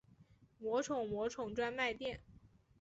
[0.57, 2.21] 魔宠魔宠专卖店